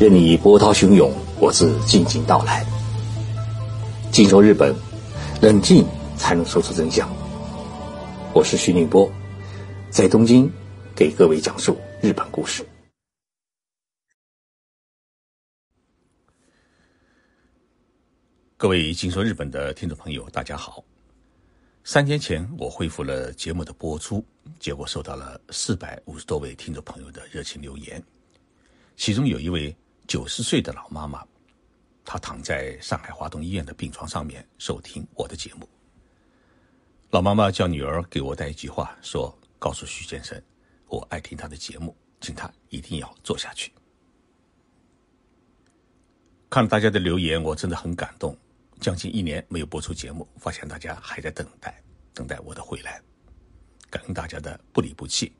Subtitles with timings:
[0.00, 2.66] 任你波涛汹涌，我自静静到来。
[4.10, 4.74] 静说日本，
[5.40, 5.86] 冷静
[6.16, 7.08] 才能说出真相。
[8.34, 9.08] 我是徐宁波，
[9.90, 10.50] 在东京
[10.96, 12.66] 给各位讲述日本故事。
[18.56, 20.82] 各位静说日本的听众朋友，大家好。
[21.84, 24.24] 三天前我恢复了节目的播出，
[24.58, 28.02] 结果收到了四百五十多位听众朋友的热情留言，
[28.96, 29.72] 其中有一位。
[30.06, 31.26] 九十岁的老妈妈，
[32.04, 35.68] 她躺在上海华东医院的病床上面收听我的节目。
[37.10, 40.40] 老妈妈叫女儿给我带一句话，说：“告诉徐先生，
[40.88, 43.72] 我爱听他的节目，请他一定要做下去。”
[46.50, 48.36] 看了大家的留言，我真的很感动。
[48.80, 51.82] 将近一年没有播出节目，发现大家还在等待，
[52.12, 53.00] 等待我的回来。
[53.88, 55.32] 感恩大家的不离不弃。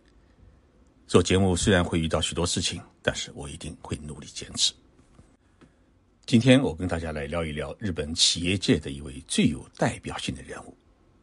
[1.14, 4.72] 做节目虽然会遇到许多事情，但是我一定会努力坚持。
[6.26, 10.76] 今天我跟大家来聊一聊日本企业界的一位最有代表性的人物，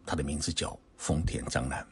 [0.06, 1.86] 他的名字叫丰田章男。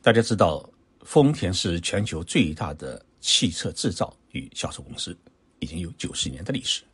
[0.00, 5.18] 大家知道，丰田是全球最大的汽车制造与销售公司，
[5.58, 6.84] 已经有九十年的历史。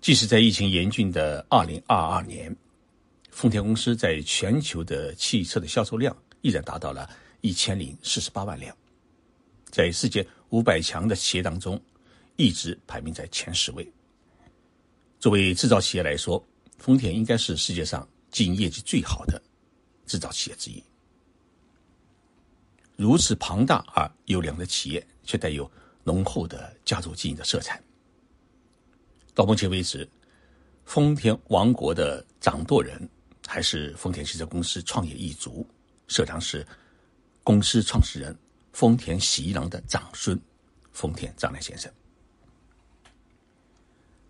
[0.00, 2.56] 即使在疫情严峻的二零二二年，
[3.30, 7.06] 丰田公司在全球的汽车的销售量依然达到了。
[7.44, 8.74] 一千零四十八万辆，
[9.66, 11.78] 在世界五百强的企业当中，
[12.36, 13.86] 一直排名在前十位。
[15.20, 16.42] 作为制造企业来说，
[16.78, 19.42] 丰田应该是世界上经营业绩最好的
[20.06, 20.82] 制造企业之一。
[22.96, 25.70] 如此庞大而优良的企业，却带有
[26.02, 27.78] 浓厚的家族经营的色彩。
[29.34, 30.08] 到目前为止，
[30.86, 33.06] 丰田王国的掌舵人
[33.46, 35.68] 还是丰田汽车公司创业一族，
[36.08, 36.66] 社长是。
[37.44, 38.34] 公司创始人
[38.72, 40.40] 丰田喜一郎的长孙
[40.92, 41.92] 丰田章男先生，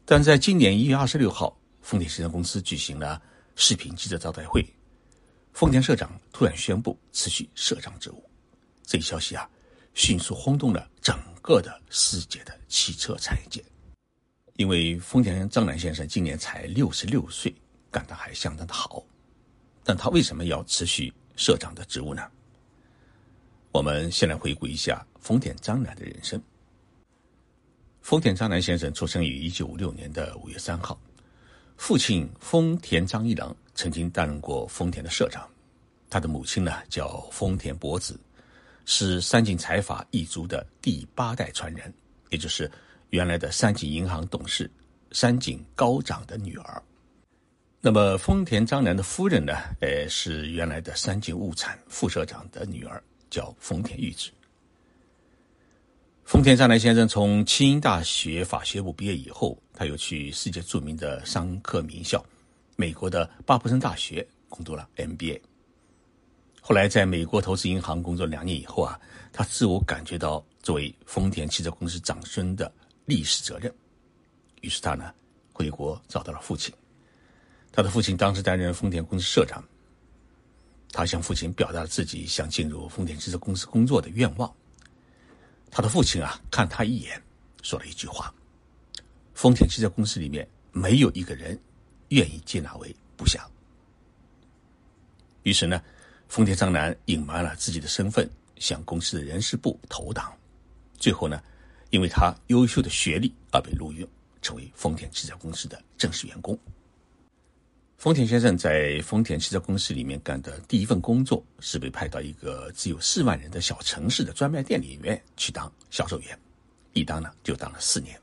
[0.04, 3.22] 但在今年一月二十六号，丰田汽车公司举行了
[3.54, 4.66] 视频记者招待会，
[5.52, 8.28] 丰田社长突然宣布辞去社长职务，
[8.82, 9.48] 这一消息啊，
[9.94, 13.64] 迅速轰动了整个的世界的汽车产业界，
[14.54, 17.54] 因为丰田章男先生今年才六十六岁，
[17.92, 19.04] 干得还相当的好，
[19.84, 22.28] 但他为什么要辞去社长的职务呢？
[23.74, 26.40] 我们先来回顾一下丰田章男的人生。
[28.02, 30.96] 丰田章男先生出生于一九五六年的五月三号，
[31.76, 35.44] 父亲丰田章一郎曾经担任过丰田的社长，
[36.08, 38.16] 他的母亲呢叫丰田博子，
[38.84, 41.92] 是三井财阀一族的第八代传人，
[42.30, 42.70] 也就是
[43.10, 44.70] 原来的三井银行董事
[45.10, 46.80] 三井高长的女儿。
[47.80, 53.02] 那么丰田章男的夫人呢，呃，是原来的三井物产副社长的女儿。
[53.34, 54.30] 叫丰田裕子。
[56.24, 62.24] 丰田章男先生从清英大学法学部毕业以后，他又去世界著名的商科名校
[62.76, 65.40] 美国的巴布森大学攻读了 MBA。
[66.60, 68.98] 后来在美国投资银行工作两年以后啊，
[69.32, 72.72] 他自我感觉到作为丰田汽车公司长孙的
[73.04, 73.74] 历史责任，
[74.60, 75.12] 于是他呢
[75.52, 76.72] 回国找到了父亲。
[77.72, 79.62] 他的父亲当时担任丰田公司社长。
[80.94, 84.54] 他向父亲表达了自己想进入丰田汽车公司工作的愿望。
[85.68, 87.20] 他的父亲啊，看他一眼，
[87.62, 88.32] 说了一句话
[89.34, 91.60] ：“丰田汽车公司里面没有一个人
[92.10, 93.44] 愿意接纳为部下。”
[95.42, 95.82] 于是呢，
[96.28, 100.32] 丰田章男隐瞒了自己的身份，向公司的人事部投档。
[100.96, 101.42] 最后呢，
[101.90, 104.08] 因为他优秀的学历而被录用，
[104.40, 106.56] 成为丰田汽车公司的正式员工。
[107.96, 116.38] 丰田先生在丰田汽车公司里面干的第一份工作是被派到一个只有四万人的小城市的专卖店里面去当销售员，
[116.92, 118.20] 一当呢就当了四年。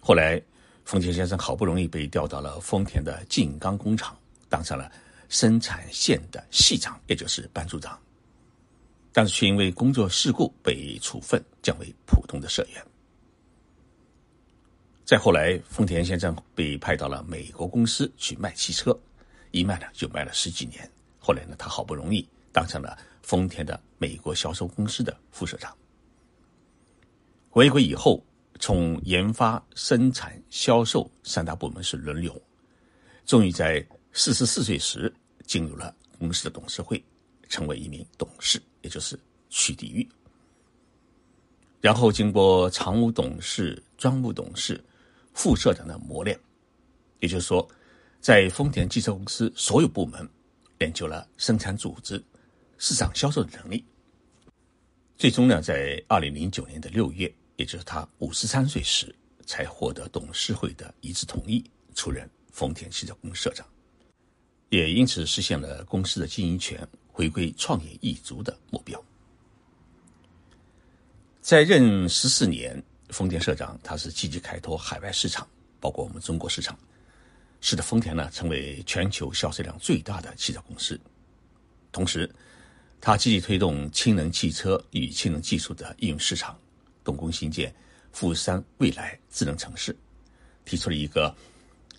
[0.00, 0.42] 后来，
[0.84, 4.18] 丰田先生好不容易被调到了丰田的静冈工厂，
[4.48, 4.90] 当上了
[5.28, 7.96] 生产线的系长，也就是班组长，
[9.12, 12.84] 但是却因为工作事故被处分，降为普通的社员。
[15.10, 18.96] 再后来，丰田先生被派到了美国公司去卖汽车，
[19.50, 20.88] 一卖呢就卖了十几年。
[21.18, 25.76] 后来呢，他好不容易当上了丰田的美国销售公司的副社长。
[27.48, 28.24] 回国以后，
[28.60, 32.40] 从研发、生产、销售三大部门是轮流，
[33.26, 35.12] 终于在四十四岁时
[35.44, 37.04] 进入了公司的董事会，
[37.48, 39.18] 成为一名董事，也就是
[39.48, 40.08] 取缔域。
[41.80, 44.80] 然后经过常务董事、专务董事。
[45.32, 46.38] 副社长的磨练，
[47.20, 47.66] 也就是说，
[48.20, 50.28] 在丰田汽车公司所有部门
[50.78, 52.22] 练就了生产组织、
[52.78, 53.84] 市场销售的能力。
[55.16, 59.14] 最终呢，在二零零九年的六月，也就是他五十三岁时，
[59.46, 61.62] 才获得董事会的一致同意，
[61.94, 63.66] 出任丰田汽车公司社长，
[64.70, 69.02] 也因此实现了公司的经营权回归创业一族的目标。
[71.42, 75.48] 在任十四年，丰田社长他是积极开拓海外市场，
[75.78, 76.78] 包括我们中国市场，
[77.60, 80.98] 使得丰田呢成为全球销售量最大的汽车公司。
[81.92, 82.28] 同时，
[83.00, 86.58] 他积极推动氢能汽车与氢能技术的应用市场，
[87.02, 87.74] 动工兴建
[88.12, 89.96] 富士山未来智能城市，
[90.64, 91.34] 提出了一个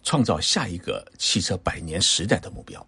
[0.04, 2.86] 创造下一个汽车百年时代的目标。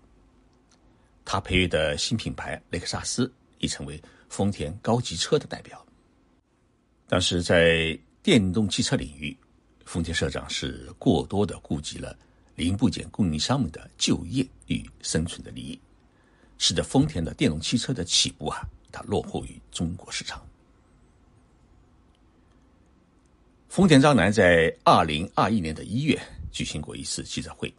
[1.26, 5.86] 他培育的新品牌雷克萨斯已成为丰田高级车的代表。
[7.08, 9.38] 但是在电动汽车领域，
[9.84, 12.18] 丰田社长是过多的顾及了
[12.56, 15.78] 零部件供应商们的就业与生存的利益。
[16.58, 18.62] 使得丰田的电动汽车的起步啊，
[18.94, 20.42] 它落后于中国市场。
[23.68, 26.18] 丰田章男在二零二一年的一月
[26.50, 27.74] 举行过一次记者会，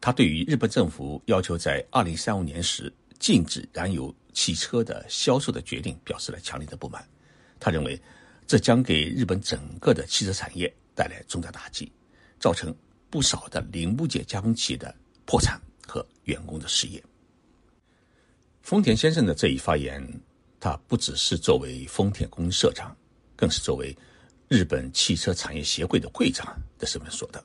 [0.00, 7.06] 他对于日本政府要求在二零三五年时禁止燃油汽车的销售的决定表示了强烈的不满。
[7.60, 8.00] 他认为
[8.46, 11.90] 这将给日本整个的汽车产业带来重大打击，
[12.38, 12.74] 造成
[13.10, 14.94] 不少的零部件加工企业的
[15.24, 17.02] 破产和员工的失业。
[18.62, 20.02] 丰田先生的这一发言，
[20.60, 22.96] 他不只是作为丰田公司社长，
[23.34, 23.96] 更是作为
[24.48, 27.42] 日本汽车产业协会的会长的身份说的。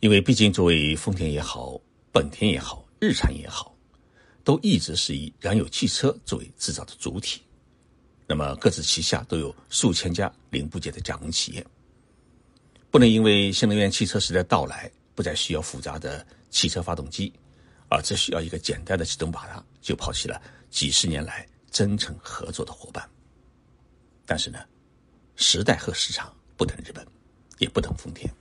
[0.00, 1.78] 因为毕竟作为丰田也好，
[2.10, 3.76] 本田也好，日产也好，
[4.42, 7.42] 都一直是以燃油汽车作为制造的主体，
[8.30, 11.66] 那么各自旗下都有数千家零部件的加工企业，
[12.88, 17.32] 不能因为新能源汽车时代到来，不再需要复杂的汽车发动机。
[17.88, 20.40] 而只需要一个简单的启动把它，就抛弃了
[20.70, 23.04] 几十年来真诚合作的伙伴。
[24.24, 24.60] 但是呢，
[25.34, 27.04] 时代和市场不等日本，
[27.58, 28.32] 也不等丰田。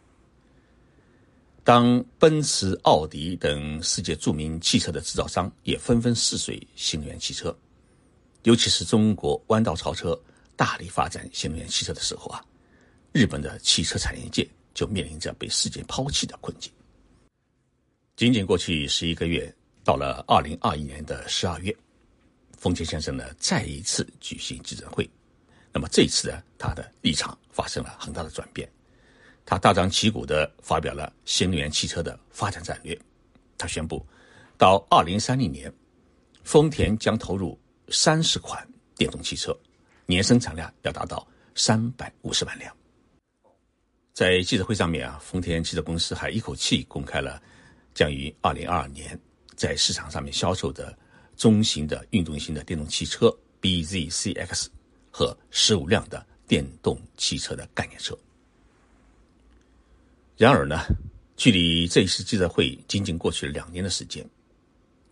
[1.63, 7.57] 当奔驰、奥迪等世界著名汽车的制造商也纷纷试水新能源汽车，
[8.43, 10.19] 尤其是中国弯道超车、
[10.55, 12.43] 大力发展新能源汽车的时候啊，
[13.11, 16.71] 日本的汽车产业界就面临着被世界抛弃的困境。
[18.15, 19.53] 仅仅过去十一个月，
[19.83, 21.75] 到了二零二一年的十二月，
[22.57, 25.09] 丰田先生呢再一次举行记者会。
[25.71, 28.69] 那么这次呢，他的立场发生了很大的转变。
[29.45, 32.99] 他大张旗鼓的发表了新能源汽车的发展战略。
[33.57, 34.05] 他宣布，
[34.57, 35.73] 到二零三零年，
[36.43, 37.57] 丰田将投入
[37.91, 39.57] 三十款电动汽车，
[40.05, 42.75] 年生产量要达到三百五十万辆。
[44.13, 47.41] 在记者会上面啊，丰田汽车公司还一口气公开了。
[47.91, 49.19] 将于二零二二年
[49.57, 50.97] 在市场上面销售的
[51.35, 54.67] 中型的运动型的电动汽车 BZCX
[55.11, 58.17] 和十五辆的电动汽车的概念车。
[60.37, 60.85] 然而呢，
[61.35, 64.25] 距离这一次记者会仅仅过去了两年的时间，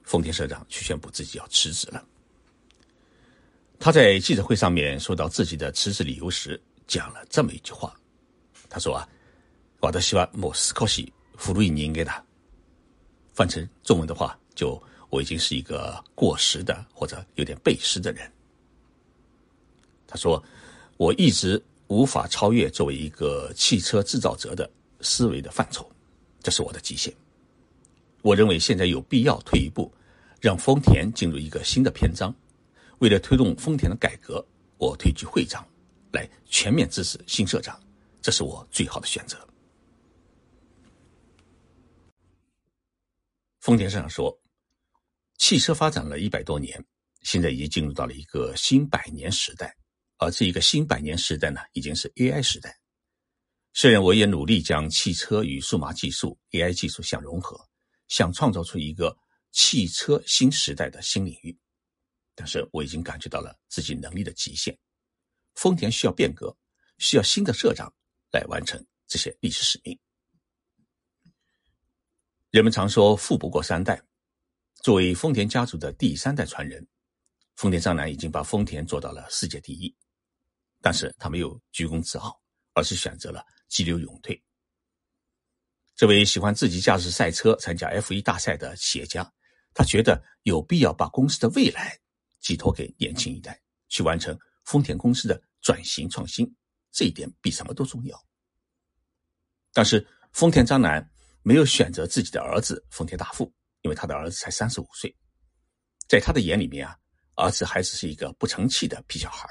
[0.04, 2.06] 丰田社长却宣布自己要辞职了。
[3.80, 7.96] 他在记者会上面说到自己的辞职理由时，讲了这么一句话
[8.70, 9.08] ：“他说啊，
[9.80, 12.22] 我都希望莫斯科西弗鲁伊尼给他。”
[13.34, 18.30] 翻成中文的话，就我已经是一个过时的或者有点背时的人。
[20.08, 20.44] 他说
[20.98, 24.70] ：“我一直无法超越作为一个汽车制造者的
[25.02, 25.88] 思维的范畴，
[26.42, 27.14] 这是我的极限。
[28.24, 29.94] 我认为现在有必要退一步，
[30.42, 32.34] 让丰田进入一个新的篇章。
[33.00, 34.46] 为了推动丰田的改革，
[34.78, 35.68] 我退居会长，
[36.12, 37.80] 来全面支持新社长，
[38.22, 39.38] 这是我最好的选择。”
[43.60, 44.40] 丰田社长说
[45.38, 46.84] ：“汽车发展了一百多年，
[47.24, 49.76] 现在已经进入到了一个新百年时代，
[50.18, 52.80] 而这一个新百年时代呢，已经是 AI 时代。
[53.74, 57.60] 虽然我也努力将汽车与数码技术、AI 技术相融合，
[58.08, 59.16] 想创造出一个
[59.52, 61.56] 汽车新时代的新领域，
[62.38, 64.78] 但是我已经感觉到了自己能力的极限。
[65.56, 66.56] 丰田需要变革，
[67.00, 67.92] 需要新的社长
[68.32, 70.00] 来完成这些历史使命。”
[72.52, 74.00] 人们常说“富不过三代”，
[74.84, 76.88] 作为丰田家族的第三代传人，
[77.56, 79.94] 丰田章男已经把丰田做到了世界第一。
[80.80, 82.40] 但是他没有居功自傲，
[82.74, 84.40] 而是选择了急流勇退。
[85.96, 89.34] 这位喜欢自己驾驶赛车、参加 F1 大赛的企业家，
[89.74, 92.00] 他觉得有必要把公司的未来
[92.40, 96.52] 寄托给年轻一代，去完成丰田公司的转型创新。
[96.92, 98.26] 这一点比什么都重要。
[99.74, 101.08] 但是丰田章男。
[101.44, 105.16] 没有选择自己的儿子丰田大富，因为他的儿子才三十五岁，
[106.06, 106.98] 在他的眼里面啊，
[107.36, 109.48] 儿子还只是一个不成器的屁小孩。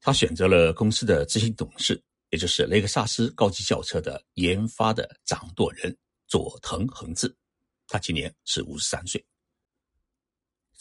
[0.00, 5.94] 他选择了公司的执行董事，也就是雷克萨斯高级轿车的研发的掌舵人
[6.26, 7.36] 佐藤恒志。
[7.86, 9.22] 他今年是五十三岁。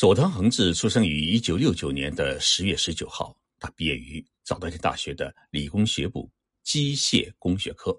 [0.02, 6.28] 佐藤恒志出生于一九六九年的十月十九号，他毕业于早稻田大学的理工学部
[6.64, 7.96] 机械工学科。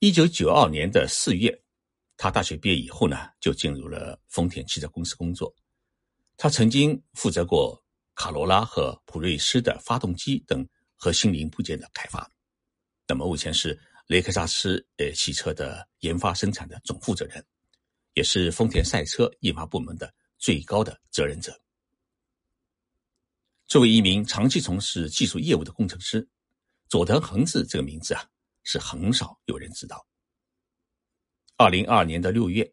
[0.00, 1.56] 一九九二年的四月，
[2.16, 5.54] 他大学毕业以后呢，就进入了丰田汽车公司工作。
[6.36, 7.80] 他曾经负责过
[8.16, 10.66] 卡罗拉和普锐斯的发动机等
[10.96, 12.28] 核心零部件的开发。
[13.06, 13.78] 那么目前是
[14.08, 17.46] 雷克萨斯呃汽车的研发生产的总负责人，
[18.14, 21.56] 也是丰田赛车研发部门的最高的责任者。
[23.68, 26.28] 作为一名长期从事技术业务的工程师，
[26.88, 28.26] 佐藤恒志这个名字啊。
[28.62, 30.06] 是很少有人知道。
[31.56, 32.70] 二零二二年的六月，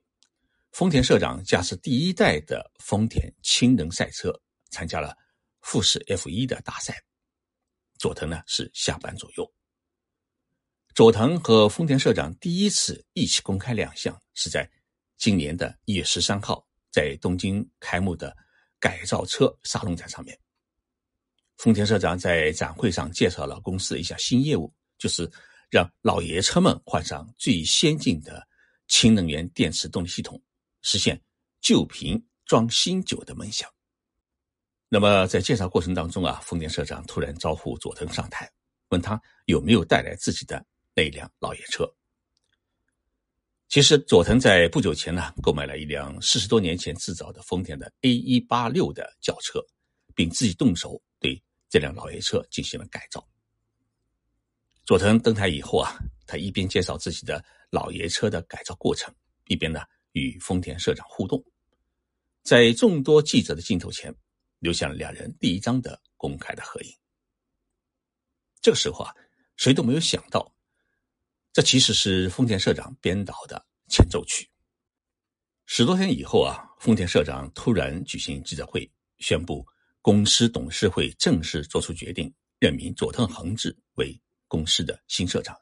[0.73, 4.37] 丰田社长驾驶第一代的丰田氢能赛车
[4.69, 5.15] 参加了
[5.61, 7.01] 富士 F 一的大赛。
[7.97, 9.53] 佐藤呢是下班左右。
[10.93, 14.69] 佐藤和丰田社长第一次一起公开亮相，是在
[15.15, 16.66] 今年的一月十三号，
[16.97, 18.35] 在东京开幕的
[18.79, 20.35] 改造车沙龙展上面。
[21.57, 25.29] 丰田社长在展会上介绍了公司的一项新业务，就是。
[25.69, 28.47] 让老爷车们换上最先进的
[28.87, 30.41] 氢能源电池动力系统，
[30.81, 31.21] 实现
[31.59, 33.69] 旧瓶装新酒的梦想。
[34.87, 38.49] 那么在介绍过程当中啊，丰田社长突然招呼佐藤上台，
[38.91, 41.83] 问他有没有带来自己的那辆老爷车。
[43.69, 49.59] 其实佐藤在不久前呢，购买了一辆四十多年前制造的丰田的 A 一八六的轿车，
[50.15, 53.27] 并自己动手对这辆老爷车进行了改造。
[54.85, 59.13] 佐藤登台以后啊，他一边介绍自己的老爷车的改造过程，
[59.47, 59.81] 一边呢
[60.13, 61.43] 与丰田社长互动，
[62.43, 64.15] 在众多记者的镜头前，
[64.59, 66.91] 留下了两人第一张的公开的合影。
[68.61, 69.13] 这个时候啊，
[69.57, 70.55] 谁都没有想到，
[71.57, 74.47] 这其实是丰田社长编导的前奏曲。
[75.65, 78.87] 十多天以后啊，丰田社长突然举行记者会，
[79.17, 79.65] 宣布
[79.99, 84.15] 公司董事会正式作出决定，任命佐藤恒志为。
[84.47, 85.59] 公司的新社长，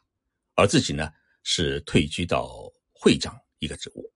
[0.55, 1.09] 而自己呢
[1.43, 4.11] 是退居到会长一个职务。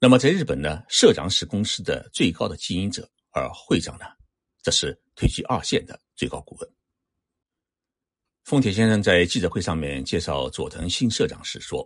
[0.00, 4.04] 那么在日本呢，社长是公司的最高的经营者，而会长呢，
[4.64, 6.75] 则是退居二线的最高顾问。
[8.46, 11.84] 丰田先生在记者会上面介绍佐藤新社长时说：“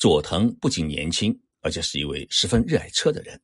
[0.00, 3.38] 佐藤不仅年轻，而且是一位十分热爱车的人。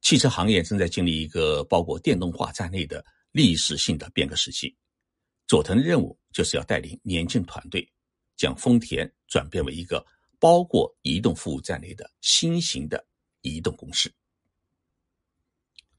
[0.00, 4.74] 汽车行业正在经历一个包括电动化在内的历史性的变革时期。”
[5.46, 7.86] 佐藤的任务就是要带领年轻团队，
[8.38, 10.02] 将丰田转变为一个
[10.38, 13.06] 包括移动服务在内的新型的
[13.42, 14.10] 移动公司。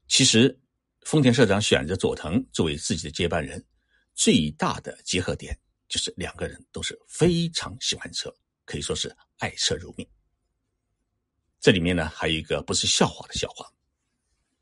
[0.08, 0.58] 其实，
[1.02, 3.64] 丰田社长选择佐藤作为自己的接班人，
[4.16, 5.56] 最大的结合点
[5.88, 10.08] 就是两个人都是非常喜欢车，可以说是爱车如命。
[11.60, 13.70] 这里面呢，还有一个不是笑话的笑话，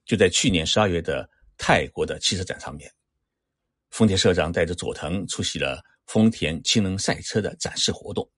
[0.04, 2.92] 就在去年十二月的泰国的汽车展上面。
[3.90, 8.28] 丰田社长带着佐藤出席了丰田氢能赛车的展示活动。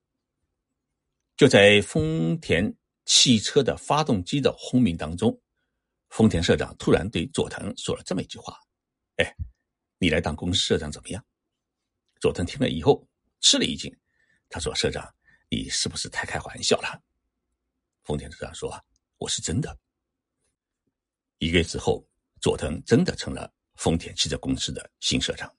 [1.35, 5.39] 就在丰田汽车的发动机的轰鸣当中，
[6.09, 8.55] 丰田社长突然对佐藤说了这么一句话
[9.17, 9.35] ：“哎，
[9.97, 11.25] 你来当公司社长怎么样？”
[12.19, 13.07] 佐藤听了以后
[13.41, 13.95] 吃了一惊，
[14.49, 15.07] 他说：“社长，
[15.49, 17.01] 你是不是太开玩笑了？”
[18.03, 18.83] 丰田社长说
[19.17, 19.77] ：“我是真的。”
[21.39, 22.07] 一个月之后，
[22.41, 23.53] 佐藤真的成了。
[23.75, 25.55] 丰田汽车公司的新社长，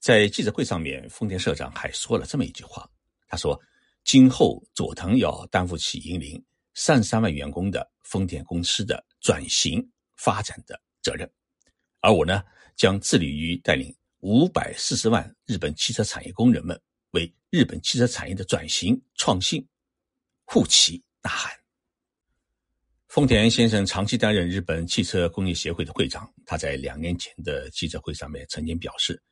[0.00, 2.90] 在记者会上面，丰田社长还说了这么一句话
[3.28, 3.56] ：“他说，
[4.02, 11.32] 今后佐藤要担负起引领三十三万员工的丰田公司的转型发展的责任，
[12.00, 12.42] 而我呢，
[12.76, 16.80] 将致力于带领五百四十万日本汽车产业工人们
[17.12, 19.66] 为日本汽车产业的转型创新
[20.44, 21.52] 护旗呐喊。”
[23.08, 26.30] 丰田先生长期担任日本汽车工业协会的会长。
[26.44, 29.22] 他在两年前的记者会上面曾经表示，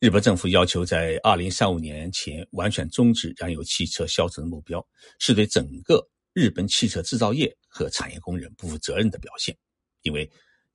[0.00, 4.84] 日本政府要求在二零三五年前完全终止燃油汽车销售的目标，
[5.20, 9.56] 是对整个日本汽车制造业和产业工人不负责任的表现。
[10.02, 10.28] 因为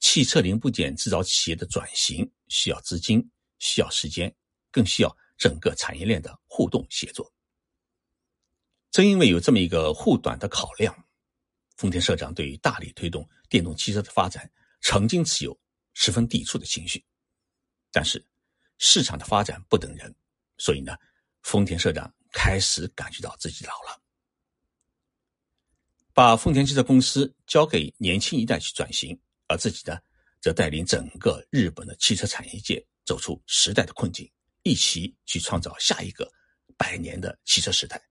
[0.03, 3.25] 汽车零部件制造企业的转型需要资金、
[3.60, 4.36] 需要时间，
[4.69, 7.33] 更需要整个产业链的互动协作。
[8.91, 10.93] 正因为有这么一个护短的考量。
[11.77, 14.48] 丰田社长对于大力推动电动汽车的发展，
[14.81, 15.57] 曾经持有
[15.93, 17.03] 十分抵触的情绪。
[17.89, 18.24] 但是，
[18.79, 20.13] 市场的发展不等人，
[20.57, 20.98] 所以呢，
[21.43, 24.01] 丰田社长开始感觉到自己老了。
[26.12, 29.97] 把丰田汽车公司交给年轻一代去转型，而自己呢，
[30.41, 34.29] 则带领整个日本的汽车产业界走出时代的困境，
[34.63, 36.31] 一起去创造下一个
[36.77, 38.01] 百年的汽车时代。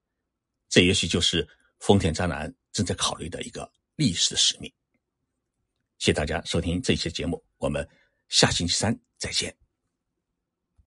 [0.69, 1.47] 这也许就是
[1.79, 4.71] 丰田渣男正在考虑的一个历史的使命。
[5.99, 7.87] 谢谢大家收听这期节目，我们
[8.29, 9.62] 下星期三再见。